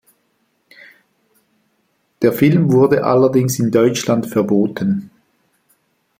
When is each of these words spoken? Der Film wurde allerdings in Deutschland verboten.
Der 2.23 2.33
Film 2.33 2.71
wurde 2.71 3.03
allerdings 3.03 3.59
in 3.59 3.69
Deutschland 3.69 4.25
verboten. 4.25 5.11